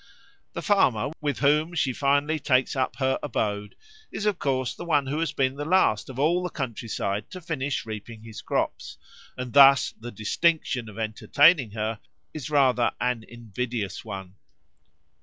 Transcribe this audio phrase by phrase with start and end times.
[0.53, 3.75] The farmer with whom she finally takes up her abode
[4.11, 7.39] is of course the one who has been the last of all the countryside to
[7.39, 8.97] finish reaping his crops,
[9.37, 11.99] and thus the distinction of entertaining her
[12.33, 14.33] is rather an invidious one.